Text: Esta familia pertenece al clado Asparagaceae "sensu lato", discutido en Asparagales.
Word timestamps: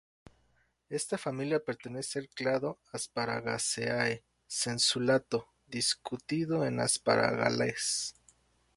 Esta 0.89 1.15
familia 1.19 1.63
pertenece 1.63 2.17
al 2.17 2.27
clado 2.29 2.79
Asparagaceae 2.91 4.23
"sensu 4.47 4.99
lato", 4.99 5.49
discutido 5.67 6.65
en 6.65 6.79
Asparagales. 6.79 8.15